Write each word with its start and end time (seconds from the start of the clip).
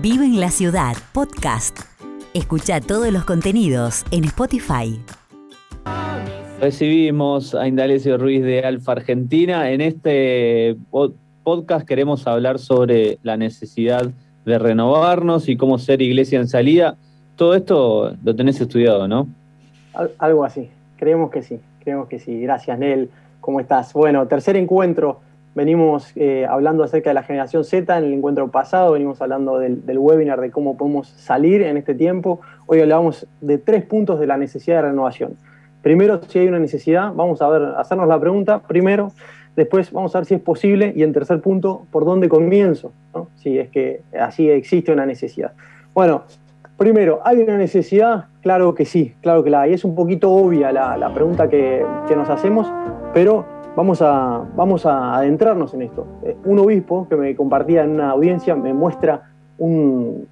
Vive 0.00 0.26
en 0.26 0.38
la 0.38 0.50
Ciudad, 0.50 0.94
podcast. 1.12 1.76
Escucha 2.32 2.80
todos 2.80 3.10
los 3.12 3.24
contenidos 3.24 4.04
en 4.12 4.22
Spotify. 4.22 4.96
Recibimos 6.60 7.52
a 7.52 7.66
Indalecio 7.66 8.16
Ruiz 8.16 8.44
de 8.44 8.60
Alfa 8.60 8.92
Argentina. 8.92 9.72
En 9.72 9.80
este 9.80 10.76
podcast 11.42 11.84
queremos 11.84 12.28
hablar 12.28 12.60
sobre 12.60 13.18
la 13.24 13.36
necesidad 13.36 14.08
de 14.44 14.58
renovarnos 14.60 15.48
y 15.48 15.56
cómo 15.56 15.78
ser 15.78 16.00
iglesia 16.00 16.38
en 16.38 16.46
salida. 16.46 16.96
Todo 17.34 17.56
esto 17.56 18.14
lo 18.22 18.36
tenés 18.36 18.60
estudiado, 18.60 19.08
¿no? 19.08 19.26
Algo 20.18 20.44
así. 20.44 20.70
Creemos 20.96 21.32
que 21.32 21.42
sí. 21.42 21.58
Creemos 21.80 22.06
que 22.06 22.20
sí. 22.20 22.40
Gracias, 22.40 22.78
Nel. 22.78 23.10
¿Cómo 23.40 23.58
estás? 23.58 23.92
Bueno, 23.94 24.28
tercer 24.28 24.54
encuentro 24.56 25.22
Venimos 25.58 26.12
eh, 26.14 26.46
hablando 26.48 26.84
acerca 26.84 27.10
de 27.10 27.14
la 27.14 27.24
generación 27.24 27.64
Z 27.64 27.98
en 27.98 28.04
el 28.04 28.12
encuentro 28.12 28.48
pasado, 28.48 28.92
venimos 28.92 29.20
hablando 29.20 29.58
del, 29.58 29.98
webinar 29.98 30.40
de 30.40 30.52
cómo 30.52 30.76
podemos 30.76 31.08
salir 31.08 31.62
en 31.62 31.76
este 31.76 31.96
tiempo. 31.96 32.40
Hoy 32.66 32.80
hablamos 32.80 33.26
de 33.40 33.58
tres 33.58 33.84
puntos 33.84 34.20
de 34.20 34.28
la 34.28 34.36
necesidad 34.36 34.76
de 34.76 34.82
renovación. 34.82 35.36
Primero, 35.82 36.20
si 36.22 36.38
hay 36.38 36.46
una 36.46 36.60
necesidad, 36.60 37.12
vamos 37.12 37.42
a 37.42 37.48
ver, 37.48 37.62
hacernos 37.76 38.06
la 38.06 38.20
pregunta 38.20 38.60
primero, 38.68 39.10
después 39.56 39.90
vamos 39.90 40.14
a 40.14 40.20
ver 40.20 40.26
si 40.26 40.34
es 40.34 40.40
posible 40.40 40.92
y 40.94 41.02
en 41.02 41.12
tercer 41.12 41.40
punto, 41.40 41.88
por 41.90 42.04
dónde 42.04 42.28
comienzo, 42.28 42.92
si 43.34 43.58
es 43.58 43.68
que 43.68 44.02
así 44.16 44.48
existe 44.48 44.92
una 44.92 45.06
necesidad. 45.06 45.54
Bueno, 45.92 46.22
primero, 46.76 47.18
¿hay 47.24 47.38
una 47.40 47.58
necesidad? 47.58 48.26
Claro 48.42 48.76
que 48.76 48.84
sí, 48.84 49.12
claro 49.22 49.42
que 49.42 49.50
la 49.50 49.62
hay. 49.62 49.72
Es 49.72 49.84
un 49.84 49.96
poquito 49.96 50.30
obvia 50.30 50.70
la, 50.70 51.12
pregunta 51.12 51.48
que, 51.48 51.84
que 52.06 52.14
nos 52.14 52.30
hacemos, 52.30 52.72
pero 53.12 53.57
Vamos 53.76 54.02
a, 54.02 54.44
vamos 54.56 54.86
a 54.86 55.16
adentrarnos 55.16 55.72
en 55.74 55.82
esto. 55.82 56.06
Eh, 56.24 56.36
un 56.44 56.58
obispo 56.58 57.06
que 57.08 57.16
me 57.16 57.36
compartía 57.36 57.84
en 57.84 57.90
una 57.90 58.10
audiencia 58.10 58.56
me 58.56 58.74
muestra 58.74 59.30
un, 59.58 60.26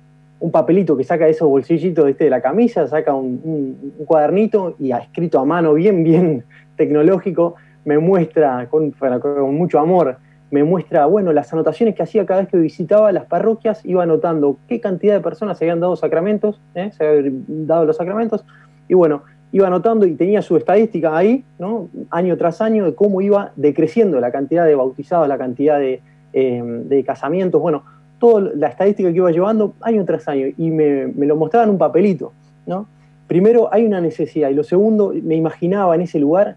papelito 0.53 0.97
que 0.97 1.05
saca 1.05 1.25
de 1.25 1.33
esos 1.33 1.49
bolsillitos 1.49 2.09
este 2.09 2.25
de 2.25 2.31
la 2.31 2.41
camisa, 2.41 2.87
saca 2.87 3.15
un, 3.15 3.95
cuadernito 4.05 4.77
y 4.79 4.93
ha 4.93 4.99
escrito 4.99 5.39
a 5.39 5.45
mano 5.45 5.75
bien, 5.75 6.05
bien 6.05 6.45
tecnológico, 6.77 7.55
me 7.85 7.99
muestra 7.99 8.69
con, 8.69 8.91
con, 8.93 9.55
mucho 9.55 9.79
amor, 9.79 10.19
me 10.51 10.65
muestra, 10.65 11.07
bueno, 11.07 11.33
las 11.33 11.53
anotaciones 11.53 11.95
que 11.95 12.03
hacía 12.03 12.27
cada 12.27 12.41
vez 12.41 12.49
que 12.49 12.57
visitaba 12.59 13.11
las 13.13 13.27
parroquias, 13.27 13.85
iba 13.85 14.03
anotando 14.03 14.59
qué 14.69 14.81
cantidad 14.81 15.15
de 15.15 15.21
personas 15.21 15.59
se 15.59 15.65
habían 15.65 15.81
dado 15.81 15.97
sacramentos, 15.97 16.61
¿eh? 16.75 16.91
se 16.93 17.07
habían 17.07 17.45
dado 17.67 17.85
los 17.85 17.97
sacramentos, 17.97 18.45
y 18.89 18.95
bueno, 18.95 19.23
iba 19.57 19.69
anotando 19.69 20.05
y 20.05 20.15
tenía 20.15 20.43
su 20.43 20.55
estadística 20.59 21.17
ahí, 21.17 21.43
¿no? 21.59 21.89
año 22.11 22.37
tras 22.37 22.61
año, 22.61 22.85
de 22.85 22.95
cómo 22.95 23.23
iba 23.23 23.53
decreciendo 23.57 24.21
la 24.21 24.31
cantidad 24.31 24.67
de 24.67 24.75
bautizados, 24.75 25.27
la 25.29 25.39
cantidad 25.39 25.79
de, 25.79 26.03
eh, 26.35 27.05
casamientos, 27.07 27.59
bueno, 27.63 27.83
toda 28.19 28.51
la 28.55 28.69
estadística 28.69 29.09
que 29.09 29.17
iba 29.17 29.31
llevando 29.31 29.73
año 29.81 30.05
tras 30.05 30.29
año, 30.29 30.49
y 30.59 30.71
me, 30.71 31.07
lo 31.07 31.37
mostraba 31.37 31.65
en 31.65 31.71
un 31.71 31.79
papelito. 31.79 32.35
¿no? 32.67 32.87
Primero, 33.29 33.73
hay 33.73 33.87
una 33.87 33.99
necesidad, 33.99 34.51
y 34.51 34.55
lo 34.55 34.63
segundo, 34.63 35.15
me 35.23 35.37
imaginaba 35.37 35.95
en 35.95 36.03
ese 36.03 36.19
lugar, 36.19 36.57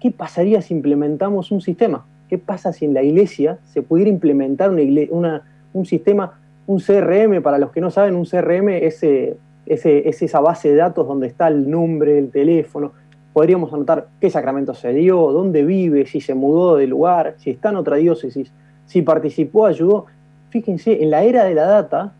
¿qué 0.00 0.10
pasaría 0.10 0.60
si 0.60 0.74
implementamos 0.74 1.52
un 1.52 1.60
sistema? 1.60 2.04
¿Qué 2.28 2.36
pasa 2.36 2.72
si 2.72 2.84
en 2.84 2.94
la 2.94 3.04
iglesia 3.04 3.58
se 3.66 3.82
pudiera 3.82 4.10
implementar 4.10 4.70
una, 5.10 5.42
un 5.72 5.86
sistema, 5.86 6.40
un 6.66 6.80
CRM, 6.80 7.42
para 7.42 7.58
los 7.58 7.70
que 7.70 7.80
no 7.80 7.92
saben, 7.92 8.16
un 8.16 8.24
CRM 8.24 8.70
es... 8.70 9.04
Eh, 9.04 9.36
es 9.70 10.22
esa 10.22 10.40
base 10.40 10.70
de 10.70 10.76
datos 10.76 11.06
donde 11.06 11.28
está 11.28 11.48
el 11.48 11.70
nombre, 11.70 12.18
el 12.18 12.30
teléfono. 12.30 12.92
Podríamos 13.32 13.72
anotar 13.72 14.08
qué 14.20 14.28
sacramento 14.28 14.74
se 14.74 14.92
dio, 14.92 15.30
dónde 15.30 15.64
vive, 15.64 16.06
si 16.06 16.20
se 16.20 16.34
mudó 16.34 16.76
de 16.76 16.88
lugar, 16.88 17.36
si 17.38 17.50
está 17.50 17.68
en 17.68 17.76
otra 17.76 17.96
diócesis, 17.96 18.52
si 18.86 19.02
participó, 19.02 19.66
ayudó. 19.66 20.06
Fíjense, 20.50 21.02
en 21.02 21.10
la 21.10 21.22
era 21.22 21.44
de 21.44 21.54
la 21.54 21.66
data, 21.66 22.12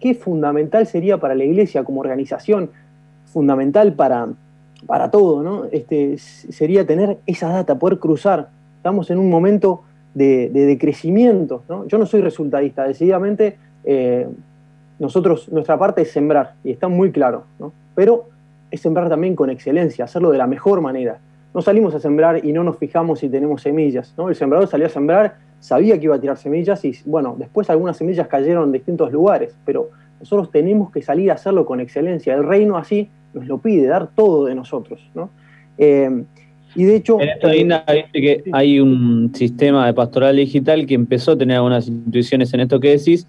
qué 0.00 0.14
fundamental 0.14 0.86
sería 0.86 1.18
para 1.18 1.36
la 1.36 1.44
iglesia 1.44 1.84
como 1.84 2.00
organización, 2.00 2.70
fundamental 3.26 3.92
para, 3.92 4.28
para 4.86 5.10
todo, 5.10 5.44
¿no? 5.44 5.66
Este, 5.70 6.18
sería 6.18 6.84
tener 6.84 7.18
esa 7.26 7.48
data, 7.48 7.78
poder 7.78 8.00
cruzar. 8.00 8.48
Estamos 8.78 9.10
en 9.10 9.18
un 9.18 9.30
momento 9.30 9.82
de, 10.14 10.48
de, 10.48 10.78
crecimiento, 10.78 11.62
¿no? 11.68 11.86
Yo 11.86 11.98
no 11.98 12.06
soy 12.06 12.22
resultadista, 12.22 12.84
decididamente 12.84 13.58
eh, 13.84 14.26
nosotros, 14.98 15.48
nuestra 15.50 15.78
parte 15.78 16.02
es 16.02 16.10
sembrar, 16.10 16.54
y 16.64 16.70
está 16.70 16.88
muy 16.88 17.10
claro, 17.12 17.44
¿no? 17.58 17.72
pero 17.94 18.28
es 18.70 18.80
sembrar 18.80 19.08
también 19.08 19.36
con 19.36 19.50
excelencia, 19.50 20.04
hacerlo 20.04 20.30
de 20.30 20.38
la 20.38 20.46
mejor 20.46 20.80
manera. 20.80 21.18
No 21.54 21.62
salimos 21.62 21.94
a 21.94 22.00
sembrar 22.00 22.44
y 22.44 22.52
no 22.52 22.64
nos 22.64 22.78
fijamos 22.78 23.20
si 23.20 23.28
tenemos 23.28 23.62
semillas. 23.62 24.12
¿no? 24.18 24.28
El 24.28 24.34
sembrador 24.34 24.68
salió 24.68 24.86
a 24.86 24.90
sembrar, 24.90 25.36
sabía 25.60 25.98
que 25.98 26.04
iba 26.04 26.16
a 26.16 26.20
tirar 26.20 26.36
semillas 26.36 26.84
y, 26.84 26.94
bueno, 27.06 27.36
después 27.38 27.70
algunas 27.70 27.96
semillas 27.96 28.28
cayeron 28.28 28.64
en 28.64 28.72
distintos 28.72 29.12
lugares, 29.12 29.56
pero 29.64 29.90
nosotros 30.20 30.50
tenemos 30.50 30.90
que 30.90 31.02
salir 31.02 31.30
a 31.30 31.34
hacerlo 31.34 31.64
con 31.64 31.80
excelencia. 31.80 32.34
El 32.34 32.44
reino 32.44 32.76
así 32.76 33.08
nos 33.32 33.46
lo 33.46 33.58
pide, 33.58 33.86
dar 33.86 34.08
todo 34.14 34.46
de 34.46 34.54
nosotros. 34.54 35.00
¿no? 35.14 35.30
Eh, 35.78 36.24
y 36.74 36.84
de 36.84 36.96
hecho... 36.96 37.20
En 37.20 37.28
esto, 37.28 37.48
Linda, 37.48 37.84
que 38.12 38.44
hay 38.52 38.80
un 38.80 39.32
sistema 39.34 39.86
de 39.86 39.94
pastoral 39.94 40.36
digital 40.36 40.86
que 40.86 40.94
empezó 40.94 41.32
a 41.32 41.38
tener 41.38 41.56
algunas 41.56 41.88
intuiciones 41.88 42.52
en 42.52 42.60
esto 42.60 42.80
que 42.80 42.90
decís, 42.90 43.26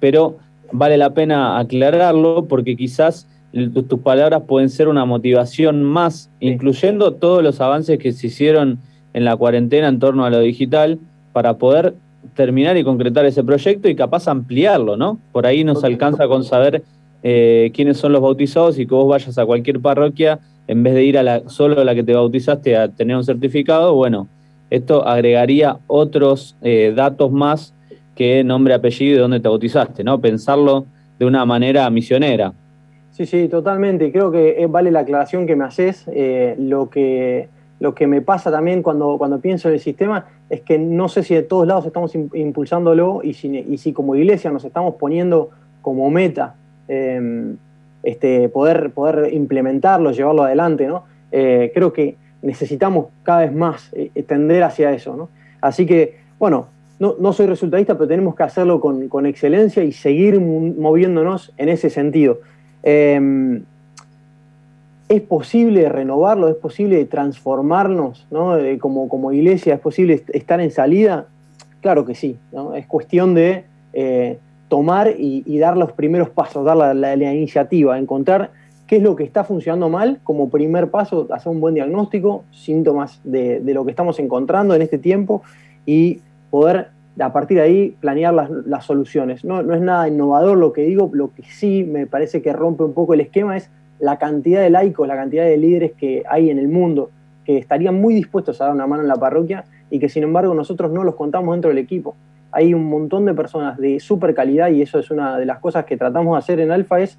pero 0.00 0.38
vale 0.72 0.96
la 0.96 1.10
pena 1.14 1.58
aclararlo 1.58 2.46
porque 2.48 2.76
quizás 2.76 3.28
tus 3.88 4.00
palabras 4.00 4.42
pueden 4.46 4.68
ser 4.68 4.88
una 4.88 5.04
motivación 5.04 5.82
más, 5.82 6.30
incluyendo 6.40 7.14
todos 7.14 7.42
los 7.42 7.60
avances 7.60 7.98
que 7.98 8.12
se 8.12 8.26
hicieron 8.26 8.78
en 9.14 9.24
la 9.24 9.36
cuarentena 9.36 9.88
en 9.88 9.98
torno 9.98 10.24
a 10.24 10.30
lo 10.30 10.40
digital, 10.40 10.98
para 11.32 11.58
poder 11.58 11.94
terminar 12.34 12.76
y 12.76 12.84
concretar 12.84 13.26
ese 13.26 13.44
proyecto 13.44 13.88
y 13.88 13.94
capaz 13.94 14.28
ampliarlo, 14.28 14.96
¿no? 14.96 15.18
Por 15.32 15.46
ahí 15.46 15.64
nos 15.64 15.84
alcanza 15.84 16.26
con 16.28 16.44
saber 16.44 16.82
eh, 17.22 17.70
quiénes 17.74 17.98
son 17.98 18.12
los 18.12 18.22
bautizados 18.22 18.78
y 18.78 18.86
que 18.86 18.94
vos 18.94 19.08
vayas 19.08 19.36
a 19.36 19.44
cualquier 19.44 19.80
parroquia, 19.80 20.38
en 20.66 20.82
vez 20.82 20.94
de 20.94 21.04
ir 21.04 21.18
a 21.18 21.22
la, 21.22 21.48
solo 21.48 21.80
a 21.80 21.84
la 21.84 21.94
que 21.94 22.02
te 22.02 22.14
bautizaste 22.14 22.76
a 22.76 22.88
tener 22.88 23.16
un 23.16 23.24
certificado, 23.24 23.94
bueno, 23.94 24.28
esto 24.70 25.06
agregaría 25.06 25.78
otros 25.86 26.56
eh, 26.62 26.92
datos 26.94 27.30
más 27.30 27.74
qué 28.16 28.42
nombre, 28.42 28.74
apellido 28.74 29.12
y 29.12 29.14
de 29.14 29.20
dónde 29.20 29.40
te 29.40 29.48
bautizaste, 29.48 30.02
¿no? 30.02 30.20
Pensarlo 30.20 30.86
de 31.18 31.26
una 31.26 31.44
manera 31.44 31.88
misionera. 31.90 32.52
Sí, 33.12 33.26
sí, 33.26 33.48
totalmente. 33.48 34.10
Creo 34.10 34.32
que 34.32 34.62
eh, 34.62 34.66
vale 34.66 34.90
la 34.90 35.00
aclaración 35.00 35.46
que 35.46 35.54
me 35.54 35.64
haces. 35.64 36.04
Eh, 36.08 36.56
lo, 36.58 36.90
que, 36.90 37.48
lo 37.78 37.94
que 37.94 38.06
me 38.06 38.22
pasa 38.22 38.50
también 38.50 38.82
cuando, 38.82 39.16
cuando 39.18 39.38
pienso 39.38 39.68
en 39.68 39.74
el 39.74 39.80
sistema 39.80 40.26
es 40.50 40.62
que 40.62 40.78
no 40.78 41.08
sé 41.08 41.22
si 41.22 41.34
de 41.34 41.42
todos 41.42 41.66
lados 41.66 41.86
estamos 41.86 42.14
impulsándolo 42.14 43.20
y 43.22 43.34
si, 43.34 43.48
y 43.48 43.78
si 43.78 43.92
como 43.92 44.16
iglesia 44.16 44.50
nos 44.50 44.64
estamos 44.64 44.94
poniendo 44.94 45.50
como 45.82 46.10
meta 46.10 46.54
em, 46.88 47.56
este, 48.02 48.48
poder, 48.48 48.90
poder 48.90 49.32
implementarlo, 49.32 50.10
llevarlo 50.12 50.44
adelante, 50.44 50.86
¿no? 50.86 51.04
Eh, 51.32 51.70
creo 51.74 51.92
que 51.92 52.16
necesitamos 52.42 53.06
cada 53.22 53.40
vez 53.40 53.52
más 53.52 53.90
tender 54.26 54.62
hacia 54.62 54.92
eso, 54.92 55.16
¿no? 55.16 55.28
Así 55.60 55.84
que, 55.86 56.18
bueno, 56.38 56.68
no, 56.98 57.32
soy 57.32 57.46
resultadista, 57.46 57.94
pero 57.94 58.08
tenemos 58.08 58.34
que 58.34 58.42
hacerlo 58.42 58.80
con, 58.80 59.26
excelencia 59.26 59.84
y 59.84 59.92
seguir 59.92 60.40
moviéndonos 60.40 61.52
en 61.58 61.68
ese 61.68 61.90
sentido. 61.90 62.40
Em, 62.82 63.64
¿Es 65.08 65.20
posible 65.22 65.88
renovarlo? 65.88 66.48
¿Es 66.48 66.56
posible 66.56 67.04
transformarnos 67.04 68.26
como, 68.80 69.08
como, 69.08 69.32
iglesia? 69.32 69.74
¿Es 69.74 69.80
posible 69.80 70.24
estar 70.32 70.60
en 70.60 70.70
salida? 70.70 71.26
Claro 71.80 72.04
que 72.04 72.14
sí. 72.14 72.38
Es 72.74 72.86
cuestión 72.86 73.34
de 73.34 73.64
eh, 73.92 74.38
tomar 74.68 75.14
y, 75.16 75.58
dar 75.58 75.76
los 75.76 75.92
primeros 75.92 76.30
pasos, 76.30 76.64
dar 76.64 76.76
la, 76.76 77.14
iniciativa, 77.14 77.98
encontrar 77.98 78.50
qué 78.88 78.96
es 78.96 79.02
lo 79.02 79.14
que 79.14 79.22
está 79.22 79.44
funcionando 79.44 79.88
mal 79.88 80.18
como 80.24 80.48
primer 80.48 80.90
paso, 80.90 81.28
hacer 81.30 81.52
un 81.52 81.60
buen 81.60 81.74
diagnóstico, 81.74 82.44
síntomas 82.50 83.20
de, 83.22 83.60
de 83.60 83.74
lo 83.74 83.84
que 83.84 83.90
estamos 83.90 84.18
encontrando 84.18 84.74
en 84.74 84.82
este 84.82 84.98
tiempo 84.98 85.42
y 85.84 86.20
poder 86.56 86.88
a 87.20 87.32
partir 87.34 87.58
de 87.58 87.62
ahí 87.62 87.96
planear 88.00 88.32
las, 88.32 88.84
soluciones. 88.86 89.44
No, 89.44 89.60
es 89.60 89.80
nada 89.82 90.08
innovador 90.08 90.56
lo 90.56 90.72
que 90.72 90.84
digo, 90.84 91.10
lo 91.12 91.34
que 91.34 91.42
sí 91.42 91.84
me 91.84 92.06
parece 92.06 92.40
que 92.40 92.54
rompe 92.54 92.82
un 92.82 92.94
poco 92.94 93.12
el 93.12 93.20
esquema 93.20 93.58
es 93.58 93.70
la 93.98 94.16
cantidad 94.16 94.62
de 94.62 94.70
laicos, 94.70 95.06
la 95.06 95.16
cantidad 95.16 95.44
de 95.44 95.58
líderes 95.58 95.92
que 95.92 96.22
hay 96.30 96.48
en 96.48 96.58
el 96.58 96.68
mundo, 96.68 97.10
que 97.44 97.58
estarían 97.58 98.00
muy 98.00 98.14
dispuestos 98.14 98.58
a 98.60 98.64
dar 98.64 98.74
una 98.74 98.86
mano 98.86 99.02
en 99.02 99.08
la 99.08 99.16
parroquia 99.16 99.64
y 99.90 99.98
que 99.98 100.08
sin 100.08 100.22
embargo 100.22 100.54
nosotros 100.54 100.90
no 100.90 101.04
los 101.04 101.14
contamos 101.14 101.54
dentro 101.54 101.68
del 101.68 101.78
equipo. 101.78 102.16
Hay 102.52 102.72
un 102.72 102.84
montón 102.84 103.26
de 103.26 103.34
personas 103.34 103.76
de 103.76 104.00
súper 104.00 104.34
calidad 104.34 104.70
y 104.70 104.80
eso 104.80 104.98
es 104.98 105.10
una 105.10 105.36
de 105.36 105.44
las 105.44 105.58
cosas 105.58 105.84
que 105.84 105.98
tratamos 105.98 106.34
de 106.34 106.38
hacer 106.38 106.60
en 106.60 106.70
Alfa 106.70 107.00
es 107.00 107.18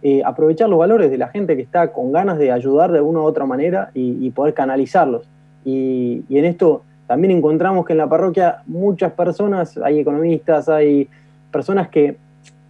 eh, 0.00 0.22
aprovechar 0.24 0.70
los 0.70 0.78
valores 0.78 1.10
de 1.10 1.18
la 1.18 1.28
gente 1.28 1.54
que 1.54 1.62
está 1.62 1.92
con 1.92 2.12
ganas 2.12 2.38
de 2.38 2.50
ayudar 2.50 2.92
de 2.92 3.02
una 3.02 3.20
u 3.20 3.24
otra 3.24 3.44
manera 3.44 3.90
y, 3.92 4.30
poder 4.30 4.54
canalizarlos. 4.54 5.28
y 5.66 6.24
en 6.30 6.44
esto 6.46 6.84
también 7.10 7.36
encontramos 7.36 7.84
que 7.84 7.92
en 7.92 7.98
la 7.98 8.08
parroquia 8.08 8.62
muchas 8.68 9.10
personas, 9.10 9.76
hay 9.78 9.98
economistas, 9.98 10.68
hay 10.68 11.08
personas 11.50 11.88
que 11.88 12.16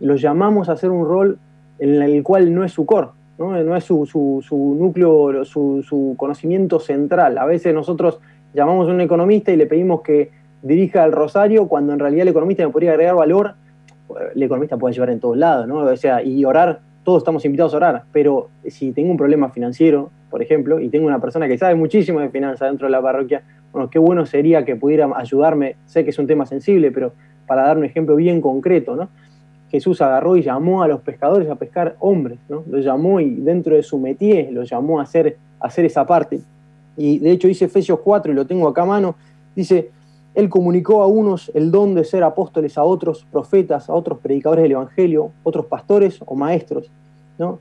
los 0.01 0.23
llamamos 0.23 0.71
a 0.71 0.73
hacer 0.73 0.91
un 0.91 1.07
rol 1.07 1.39
en 1.79 2.01
el 2.01 2.23
cual 2.23 2.55
no 2.55 2.65
es 2.65 2.73
su 2.73 2.87
core, 2.87 3.09
no, 3.37 3.77
es 3.77 3.85
su, 3.85 4.77
núcleo, 4.79 5.45
su, 5.45 6.15
conocimiento 6.17 6.81
central. 6.81 7.37
A 7.37 7.45
veces 7.45 7.75
nosotros 7.75 8.19
llamamos 8.55 8.89
a 8.89 8.93
un 8.93 9.03
economista 9.03 9.53
y 9.53 9.57
le 9.57 9.67
pedimos 9.67 10.01
que 10.01 10.31
dirija 10.63 11.05
el 11.05 11.13
rosario 11.13 11.69
cuando 11.69 11.93
en 11.93 11.99
realidad 11.99 12.23
el 12.23 12.29
economista 12.29 12.65
me 12.65 12.73
podría 12.73 12.93
agregar 12.93 13.17
valor 13.17 13.57
el 14.35 14.43
economista 14.43 14.79
puede 14.79 14.95
llevar 14.95 15.11
en 15.11 15.21
todos 15.21 15.37
lados, 15.37 15.69
¿no? 15.69 15.81
O 15.81 15.97
sea, 15.99 16.23
y 16.23 16.47
orar, 16.47 16.81
todos 17.05 17.19
estamos 17.19 17.45
invitados 17.45 17.75
a 17.75 17.77
orar, 17.77 18.03
pero 18.11 18.49
si 18.69 18.93
tengo 18.93 19.11
un 19.11 19.19
problema 19.19 19.51
financiero, 19.51 20.11
por 20.31 20.43
ejemplo, 20.43 20.81
y 20.81 20.89
tengo 20.89 21.07
una 21.07 21.21
persona 21.21 21.47
que 21.47 21.59
sabe 21.59 21.75
muchísimo 21.75 22.21
de 22.21 22.31
finanzas 22.31 22.71
dentro 22.71 22.87
de 22.87 22.93
la 22.93 23.03
parroquia, 23.03 23.43
bueno, 23.73 23.91
qué 23.91 23.99
bueno 23.99 24.27
sería 24.27 24.65
que 24.65 24.77
pudiera 24.77 25.11
ayudarme, 25.17 25.77
sé 25.87 26.05
que 26.05 26.11
es 26.11 26.19
un 26.19 26.27
tema 26.27 26.47
sensible, 26.47 26.91
pero 26.91 27.13
para 27.47 27.63
dar 27.63 27.79
un 27.79 27.85
ejemplo 27.85 28.17
bien 28.17 28.41
concreto, 28.41 28.97
¿no? 28.97 29.09
Jesús 29.71 30.01
agarró 30.03 30.37
y 30.37 30.43
llamó 30.43 30.83
a 30.83 30.89
los 30.89 31.01
pescadores 31.01 31.49
a 31.49 31.55
pescar 31.55 31.97
hombres, 32.01 32.39
¿no? 32.49 32.65
Los 32.69 32.85
llamó 32.85 33.21
y 33.21 33.37
dentro 33.37 33.77
de 33.77 33.83
su 33.83 33.99
métier 33.99 34.53
los 34.53 34.69
llamó 34.69 34.99
a 34.99 35.05
hacer, 35.05 35.37
hacer 35.61 35.85
esa 35.85 36.05
parte. 36.05 36.41
Y 36.97 37.19
de 37.21 37.31
hecho 37.31 37.47
dice 37.47 37.67
Efesios 37.67 38.01
4, 38.01 38.33
y 38.33 38.35
lo 38.35 38.47
tengo 38.47 38.67
acá 38.69 38.83
a 38.83 38.87
mano, 38.87 39.15
dice, 39.55 39.91
él 40.35 40.49
comunicó 40.49 41.03
a 41.03 41.07
unos 41.07 41.51
el 41.55 41.71
don 41.71 41.95
de 41.95 42.05
ser 42.05 42.25
apóstoles, 42.25 42.77
a 42.77 42.83
otros 42.83 43.27
profetas, 43.31 43.89
a 43.89 43.95
otros 43.95 44.19
predicadores 44.19 44.65
del 44.65 44.73
Evangelio, 44.73 45.31
otros 45.45 45.67
pastores 45.67 46.21
o 46.25 46.35
maestros, 46.35 46.91
¿no? 47.39 47.59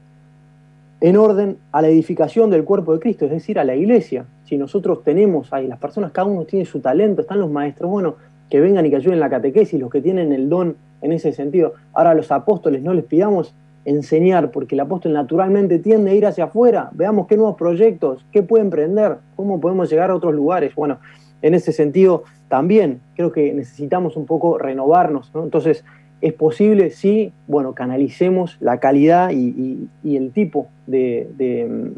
en 1.02 1.18
orden 1.18 1.58
a 1.72 1.82
la 1.82 1.88
edificación 1.88 2.50
del 2.50 2.64
cuerpo 2.64 2.94
de 2.94 3.00
Cristo, 3.00 3.26
es 3.26 3.32
decir, 3.32 3.60
a 3.60 3.64
la 3.64 3.76
iglesia. 3.76 4.26
Si 4.50 4.57
nosotros 4.57 5.04
tenemos 5.04 5.54
ahí, 5.54 5.68
las 5.68 5.78
personas, 5.78 6.12
cada 6.12 6.28
uno 6.28 6.44
tiene 6.46 6.66
su 6.66 6.80
talento, 6.80 7.22
están 7.22 7.40
los 7.40 7.51
maestros, 7.51 7.92
bueno, 7.92 8.16
que 8.50 8.60
vengan 8.60 8.84
y 8.84 8.90
que 8.90 8.96
ayuden 8.96 9.13
en 9.13 9.19
la 9.19 9.30
catequesis, 9.30 9.80
los 9.80 9.92
que 9.92 10.01
tienen 10.01 10.34
el 10.34 10.50
don 10.50 10.75
en 11.04 11.12
ese 11.12 11.34
sentido. 11.34 11.74
Ahora 11.94 12.16
los 12.16 12.31
apóstoles 12.31 12.81
no 12.81 12.96
les 12.96 13.06
pidamos 13.06 13.54
enseñar, 13.86 14.50
porque 14.50 14.74
el 14.74 14.81
apóstol 14.81 15.13
naturalmente 15.13 15.78
tiende 15.78 16.10
a 16.10 16.13
ir 16.16 16.25
hacia 16.25 16.46
afuera, 16.46 16.90
veamos 16.94 17.28
qué 17.28 17.38
nuevos 17.38 17.57
proyectos, 17.57 18.25
qué 18.31 18.42
puede 18.42 18.63
emprender, 18.63 19.18
cómo 19.36 19.62
podemos 19.62 19.88
llegar 19.88 20.10
a 20.10 20.16
otros 20.16 20.34
lugares. 20.34 20.74
Bueno, 20.74 20.98
en 21.44 21.54
ese 21.54 21.72
sentido 21.72 22.24
también 22.48 23.02
creo 23.16 23.31
que 23.31 23.54
necesitamos 23.54 24.18
un 24.18 24.25
poco 24.25 24.57
renovarnos, 24.57 25.31
Entonces, 25.36 25.86
¿es 26.22 26.34
posible? 26.34 26.90
Sí, 26.90 27.34
bueno, 27.45 27.74
canalicemos 27.74 28.57
la 28.62 28.80
calidad 28.80 29.30
y, 29.31 29.88
el 30.04 30.31
tipo 30.31 30.69
de, 30.88 31.94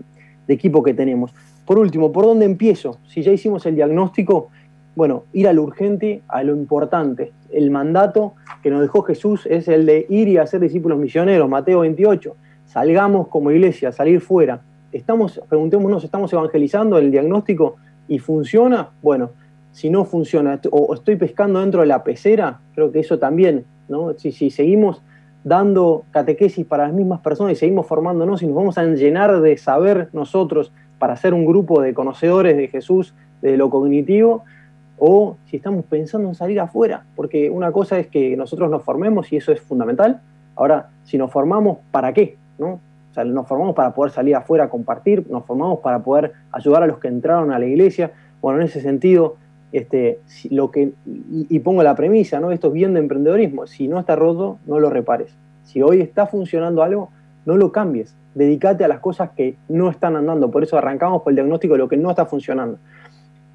equipo 0.49 0.83
que 0.83 0.93
tenemos. 0.93 1.33
Por 1.71 1.79
último, 1.79 2.11
¿por 2.11 2.25
dónde 2.25 2.43
empiezo? 2.43 2.97
Si 3.07 3.21
ya 3.21 3.31
hicimos 3.31 3.65
el 3.65 3.75
diagnóstico, 3.75 4.49
bueno, 4.93 5.23
ir 5.31 5.47
a 5.47 5.53
lo 5.53 5.63
urgente, 5.63 6.21
a 6.27 6.43
lo 6.43 6.53
importante. 6.53 7.31
El 7.49 7.71
mandato 7.71 8.33
que 8.61 8.69
nos 8.69 8.81
dejó 8.81 9.03
Jesús 9.03 9.45
es 9.45 9.69
el 9.69 9.85
de 9.85 10.05
ir 10.09 10.27
y 10.27 10.37
hacer 10.37 10.59
discípulos 10.59 10.99
misioneros, 10.99 11.47
Mateo 11.47 11.79
28. 11.79 12.35
Salgamos 12.65 13.29
como 13.29 13.51
iglesia, 13.51 13.93
salir 13.93 14.19
fuera. 14.19 14.59
Estamos, 14.91 15.39
preguntémonos, 15.47 16.03
¿estamos 16.03 16.33
evangelizando 16.33 16.97
el 16.97 17.09
diagnóstico 17.09 17.77
y 18.09 18.19
funciona? 18.19 18.89
Bueno, 19.01 19.29
si 19.71 19.89
no 19.89 20.03
funciona 20.03 20.59
o 20.71 20.93
estoy 20.93 21.15
pescando 21.15 21.61
dentro 21.61 21.79
de 21.79 21.87
la 21.87 22.03
pecera, 22.03 22.59
creo 22.75 22.91
que 22.91 22.99
eso 22.99 23.17
también, 23.17 23.63
¿no? 23.87 24.13
Si, 24.17 24.33
si 24.33 24.49
seguimos 24.49 25.01
dando 25.45 26.03
catequesis 26.11 26.65
para 26.65 26.87
las 26.87 26.93
mismas 26.93 27.21
personas 27.21 27.53
y 27.53 27.55
seguimos 27.55 27.87
formándonos 27.87 28.43
y 28.43 28.47
nos 28.47 28.57
vamos 28.57 28.77
a 28.77 28.83
llenar 28.83 29.39
de 29.39 29.55
saber 29.55 30.09
nosotros 30.11 30.73
para 31.01 31.15
ser 31.15 31.33
un 31.33 31.45
grupo 31.45 31.81
de 31.81 31.95
conocedores 31.95 32.55
de 32.55 32.67
Jesús, 32.67 33.15
de 33.41 33.57
lo 33.57 33.71
cognitivo, 33.71 34.43
o 34.99 35.35
si 35.47 35.57
estamos 35.57 35.83
pensando 35.85 36.29
en 36.29 36.35
salir 36.35 36.59
afuera, 36.59 37.05
porque 37.15 37.49
una 37.49 37.71
cosa 37.71 37.97
es 37.97 38.05
que 38.05 38.37
nosotros 38.37 38.69
nos 38.69 38.83
formemos 38.83 39.33
y 39.33 39.37
eso 39.37 39.51
es 39.51 39.59
fundamental. 39.59 40.21
Ahora, 40.55 40.91
si 41.03 41.17
nos 41.17 41.31
formamos, 41.31 41.79
¿para 41.89 42.13
qué? 42.13 42.37
¿No? 42.59 42.73
O 43.09 43.13
sea, 43.15 43.23
nos 43.23 43.47
formamos 43.47 43.73
para 43.73 43.95
poder 43.95 44.11
salir 44.11 44.35
afuera 44.35 44.65
a 44.65 44.69
compartir, 44.69 45.25
nos 45.27 45.43
formamos 45.43 45.79
para 45.79 46.03
poder 46.03 46.33
ayudar 46.51 46.83
a 46.83 46.85
los 46.87 46.99
que 46.99 47.07
entraron 47.07 47.51
a 47.51 47.57
la 47.57 47.65
iglesia. 47.65 48.11
Bueno, 48.39 48.59
en 48.59 48.67
ese 48.67 48.79
sentido, 48.79 49.37
este, 49.71 50.19
lo 50.51 50.69
que, 50.69 50.93
y, 51.07 51.59
pongo 51.61 51.81
la 51.81 51.95
premisa, 51.95 52.39
¿no? 52.39 52.51
Esto 52.51 52.67
es 52.67 52.73
bien 52.73 52.93
de 52.93 52.99
emprendedorismo. 52.99 53.65
Si 53.65 53.87
no 53.87 53.99
está 53.99 54.15
roto, 54.15 54.59
no 54.67 54.79
lo 54.79 54.91
repares. 54.91 55.35
Si 55.63 55.81
hoy 55.81 55.99
está 55.99 56.27
funcionando 56.27 56.83
algo, 56.83 57.09
no 57.47 57.57
lo 57.57 57.71
cambies. 57.71 58.15
Dedícate 58.33 58.83
a 58.83 58.87
las 58.87 58.99
cosas 58.99 59.31
que 59.31 59.55
no 59.67 59.89
están 59.89 60.15
andando. 60.15 60.51
Por 60.51 60.63
eso 60.63 60.77
arrancamos 60.77 61.21
por 61.21 61.31
el 61.31 61.35
diagnóstico 61.35 61.73
de 61.73 61.79
lo 61.79 61.89
que 61.89 61.97
no 61.97 62.09
está 62.09 62.25
funcionando. 62.25 62.77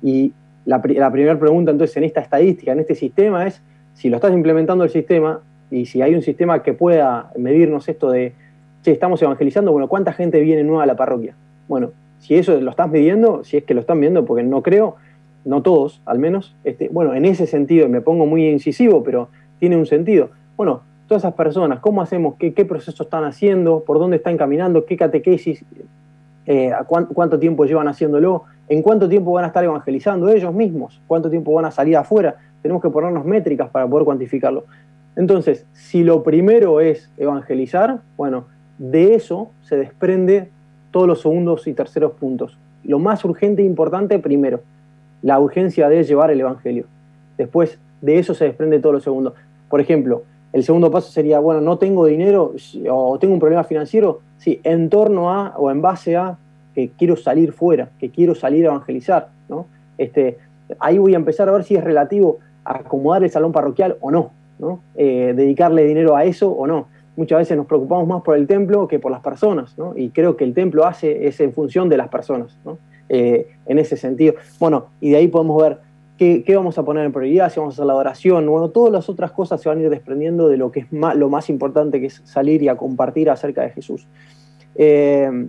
Y 0.02 0.32
la, 0.66 0.82
primera 0.82 1.38
pregunta 1.38 1.70
entonces 1.70 1.96
en 1.96 2.04
esta 2.04 2.20
estadística, 2.20 2.72
en 2.72 2.80
este 2.80 2.94
sistema, 2.94 3.46
es 3.46 3.62
si 3.94 4.10
lo 4.10 4.16
estás 4.16 4.32
implementando 4.32 4.84
el 4.84 4.90
sistema 4.90 5.40
y 5.70 5.86
si 5.86 6.02
hay 6.02 6.14
un 6.14 6.22
sistema 6.22 6.62
que 6.62 6.74
pueda 6.74 7.30
medirnos 7.36 7.88
esto 7.88 8.10
de, 8.10 8.34
che, 8.82 8.90
estamos 8.90 9.22
evangelizando, 9.22 9.72
bueno, 9.72 9.88
¿cuánta 9.88 10.12
gente 10.12 10.40
viene 10.40 10.64
nueva 10.64 10.82
a 10.82 10.86
la 10.86 10.96
parroquia? 10.96 11.34
Bueno, 11.68 11.92
si 12.18 12.34
eso 12.34 12.60
lo 12.60 12.70
estás 12.70 12.90
midiendo, 12.90 13.44
si 13.44 13.58
es 13.58 13.64
que 13.64 13.74
lo 13.74 13.80
están 13.80 14.00
viendo, 14.00 14.24
porque 14.24 14.42
no 14.42 14.62
creo, 14.62 14.96
no 15.44 15.62
todos 15.62 16.02
al 16.04 16.18
menos, 16.18 16.56
este, 16.64 16.88
bueno, 16.88 17.14
en 17.14 17.24
ese 17.24 17.46
sentido, 17.46 17.88
me 17.88 18.00
pongo 18.00 18.26
muy 18.26 18.48
incisivo, 18.48 19.02
pero 19.02 19.28
tiene 19.58 19.76
un 19.76 19.86
sentido. 19.86 20.30
Bueno, 20.56 20.82
todas 21.06 21.22
esas 21.22 21.34
personas, 21.34 21.80
¿cómo 21.80 22.02
hacemos? 22.02 22.34
¿Qué, 22.38 22.64
proceso 22.64 23.02
están 23.02 23.24
haciendo? 23.24 23.84
¿Por 23.84 23.98
dónde 23.98 24.16
están 24.16 24.36
caminando? 24.36 24.84
¿Qué 24.84 24.96
catequesis? 24.96 25.64
Eh, 26.46 26.72
¿Cuánto 26.86 27.38
tiempo 27.38 27.64
llevan 27.64 27.88
haciéndolo? 27.88 28.44
¿En 28.68 28.82
cuánto 28.82 29.08
tiempo 29.08 29.32
van 29.32 29.44
a 29.44 29.48
estar 29.48 29.64
evangelizando 29.64 30.28
ellos 30.28 30.52
mismos? 30.52 31.00
¿Cuánto 31.06 31.30
tiempo 31.30 31.52
van 31.52 31.64
a 31.64 31.70
salir 31.70 31.96
afuera? 31.96 32.36
Tenemos 32.62 32.82
que 32.82 32.90
ponernos 32.90 33.24
métricas 33.24 33.70
para 33.70 33.86
poder 33.86 34.04
cuantificarlo. 34.04 34.64
Entonces, 35.16 35.66
si 35.72 36.02
lo 36.04 36.22
primero 36.22 36.80
es 36.80 37.10
evangelizar, 37.16 38.00
bueno, 38.16 38.46
de 38.78 39.14
eso 39.14 39.50
se 39.62 39.76
desprende 39.76 40.50
todos 40.90 41.06
los 41.06 41.22
segundos 41.22 41.66
y 41.66 41.72
terceros 41.72 42.12
puntos. 42.12 42.58
Lo 42.84 42.98
más 42.98 43.24
urgente 43.24 43.62
e 43.62 43.64
importante 43.64 44.18
primero 44.18 44.60
la 45.22 45.40
urgencia 45.40 45.88
de 45.88 46.04
llevar 46.04 46.30
el 46.30 46.40
Evangelio. 46.40 46.84
Después 47.36 47.78
de 48.00 48.18
eso 48.18 48.34
se 48.34 48.44
desprende 48.44 48.78
todo 48.78 48.92
lo 48.92 49.00
segundo. 49.00 49.34
Por 49.68 49.80
ejemplo, 49.80 50.22
el 50.52 50.64
segundo 50.64 50.90
paso 50.90 51.10
sería, 51.10 51.38
bueno, 51.38 51.60
no 51.60 51.78
tengo 51.78 52.06
dinero 52.06 52.54
o 52.90 53.18
tengo 53.18 53.34
un 53.34 53.40
problema 53.40 53.64
financiero, 53.64 54.20
sí, 54.38 54.60
en 54.64 54.88
torno 54.88 55.32
a 55.32 55.54
o 55.56 55.70
en 55.70 55.82
base 55.82 56.16
a 56.16 56.38
que 56.74 56.90
quiero 56.90 57.16
salir 57.16 57.52
fuera, 57.52 57.90
que 57.98 58.10
quiero 58.10 58.34
salir 58.34 58.64
a 58.66 58.68
evangelizar, 58.68 59.28
¿no? 59.48 59.66
Este, 59.98 60.38
ahí 60.78 60.98
voy 60.98 61.14
a 61.14 61.16
empezar 61.16 61.48
a 61.48 61.52
ver 61.52 61.64
si 61.64 61.74
es 61.74 61.82
relativo 61.82 62.38
a 62.64 62.78
acomodar 62.78 63.24
el 63.24 63.30
salón 63.30 63.52
parroquial 63.52 63.96
o 64.00 64.10
no, 64.10 64.30
¿no? 64.58 64.80
Eh, 64.94 65.32
dedicarle 65.34 65.84
dinero 65.84 66.16
a 66.16 66.24
eso 66.24 66.50
o 66.50 66.66
no. 66.66 66.88
Muchas 67.16 67.38
veces 67.38 67.56
nos 67.56 67.66
preocupamos 67.66 68.06
más 68.06 68.22
por 68.22 68.36
el 68.36 68.46
templo 68.46 68.88
que 68.88 68.98
por 68.98 69.10
las 69.10 69.20
personas, 69.20 69.76
¿no? 69.78 69.94
Y 69.96 70.10
creo 70.10 70.36
que 70.36 70.44
el 70.44 70.52
templo 70.52 70.84
hace 70.84 71.26
es 71.26 71.40
en 71.40 71.54
función 71.54 71.88
de 71.88 71.96
las 71.96 72.08
personas, 72.08 72.58
¿no? 72.64 72.78
Eh, 73.08 73.48
en 73.66 73.78
ese 73.78 73.96
sentido. 73.96 74.34
Bueno, 74.58 74.86
y 75.00 75.10
de 75.10 75.16
ahí 75.16 75.28
podemos 75.28 75.62
ver 75.62 75.78
qué, 76.16 76.44
vamos 76.54 76.78
a 76.78 76.84
poner 76.84 77.04
en 77.04 77.12
prioridad, 77.12 77.50
si 77.50 77.60
vamos 77.60 77.74
a 77.74 77.76
hacer 77.76 77.86
la 77.86 77.92
adoración, 77.92 78.46
bueno, 78.46 78.70
todas 78.70 78.92
las 78.92 79.08
otras 79.08 79.32
cosas 79.32 79.60
se 79.60 79.68
van 79.68 79.78
a 79.78 79.82
ir 79.82 79.90
desprendiendo 79.90 80.48
de 80.48 80.56
lo 80.56 80.72
que 80.72 80.80
es 80.80 80.86
lo 80.90 81.28
más 81.28 81.50
importante, 81.50 82.00
que 82.00 82.06
es 82.06 82.22
salir 82.24 82.62
y 82.62 82.68
a 82.68 82.76
compartir 82.76 83.30
acerca 83.30 83.62
de 83.62 83.70
Jesús. 83.70 84.06
Eh, 84.74 85.48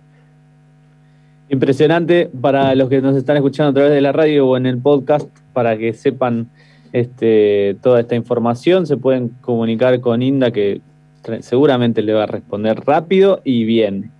Impresionante 1.48 2.28
para 2.40 2.74
los 2.74 2.88
que 2.88 3.00
nos 3.00 3.16
están 3.16 3.36
escuchando 3.36 3.70
a 3.70 3.74
través 3.74 3.92
de 3.92 4.00
la 4.00 4.12
radio 4.12 4.48
o 4.48 4.56
en 4.56 4.66
el 4.66 4.78
podcast, 4.78 5.28
para 5.52 5.76
que 5.76 5.92
sepan 5.92 6.48
este, 6.92 7.76
toda 7.82 8.00
esta 8.00 8.14
información, 8.14 8.86
se 8.86 8.96
pueden 8.96 9.30
comunicar 9.40 10.00
con 10.00 10.22
Inda, 10.22 10.50
que 10.50 10.80
seguramente 11.40 12.02
le 12.02 12.14
va 12.14 12.24
a 12.24 12.26
responder 12.26 12.80
rápido 12.84 13.40
y 13.44 13.64
bien. 13.64 14.10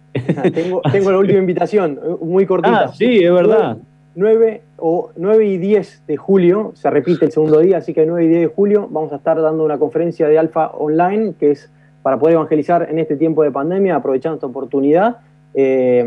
tengo, 0.53 0.81
tengo, 0.93 1.11
la 1.11 1.19
última 1.19 1.39
invitación, 1.39 1.99
muy 2.21 2.47
cortita. 2.47 2.87
Ah, 2.87 2.93
sí, 2.93 3.19
es 3.19 3.33
verdad. 3.33 3.79
9, 4.15 4.63
o 4.79 5.11
9 5.17 5.47
y 5.47 5.59
10 5.59 6.05
de 6.07 6.17
julio, 6.17 6.73
se 6.75 6.89
repite 6.91 7.27
el 7.27 7.33
segundo 7.33 7.59
día, 7.61 7.79
así 7.79 7.93
que 7.93 8.07
9 8.07 8.25
y 8.25 8.29
10 8.29 8.41
de 8.41 8.47
julio 8.47 8.89
vamos 8.91 9.13
a 9.13 9.17
estar 9.17 9.41
dando 9.41 9.65
una 9.65 9.79
conferencia 9.79 10.27
de 10.27 10.39
Alfa 10.39 10.69
online, 10.69 11.35
que 11.39 11.51
es 11.51 11.71
para 12.03 12.19
poder 12.19 12.37
evangelizar 12.37 12.89
en 12.91 12.99
este 12.99 13.17
tiempo 13.17 13.43
de 13.43 13.51
pandemia, 13.51 13.97
aprovechando 13.97 14.37
esta 14.37 14.47
oportunidad. 14.47 15.19
Eh, 15.59 16.05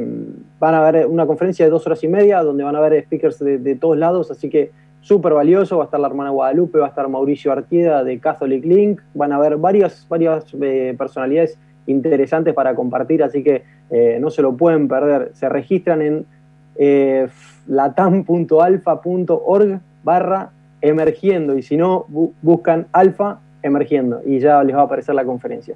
van 0.60 0.76
a 0.76 0.88
haber 0.88 1.08
una 1.08 1.26
conferencia 1.26 1.66
de 1.66 1.72
dos 1.72 1.88
horas 1.88 2.04
y 2.04 2.08
media, 2.08 2.44
donde 2.44 2.64
van 2.64 2.76
a 2.76 2.80
haber 2.80 3.04
speakers 3.04 3.40
de, 3.40 3.76
todos 3.76 3.98
lados, 3.98 4.30
así 4.30 4.48
que 4.50 4.70
súper 5.02 5.34
valioso, 5.34 5.78
va 5.78 5.84
a 5.84 5.86
estar 5.86 6.00
la 6.00 6.08
hermana 6.08 6.30
Guadalupe, 6.30 6.78
va 6.78 6.86
a 6.86 6.90
estar 6.90 7.08
Mauricio 7.08 7.52
Artieda 7.52 8.04
de 8.04 8.20
Catholic 8.20 8.64
Link, 8.64 9.02
van 9.16 9.32
a 9.32 9.38
haber 9.38 9.58
varias, 9.58 10.06
varias 10.08 10.46
eh, 10.62 10.94
personalidades 10.98 11.58
interesantes 11.88 12.54
para 12.54 12.76
compartir, 12.76 13.24
así 13.24 13.42
que 13.44 13.64
eh, 13.90 14.20
no 14.22 14.30
se 14.30 14.44
lo 14.44 14.56
pueden 14.56 14.88
perder. 14.88 15.32
Se 15.34 15.50
registran 15.50 16.04
en 16.04 16.28
eh, 16.76 17.28
latam.alfa.org 17.68 19.80
barra 20.04 20.52
emergiendo 20.82 21.58
y 21.58 21.64
si 21.64 21.76
no, 21.76 22.06
buscan 22.42 22.88
alfa 22.92 23.40
emergiendo 23.64 24.22
y 24.26 24.40
ya 24.40 24.64
les 24.64 24.76
va 24.76 24.82
a 24.82 24.84
aparecer 24.84 25.16
la 25.16 25.26
conferencia. 25.26 25.74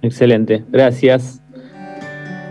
Excelente, 0.00 0.64
gracias. 0.70 1.42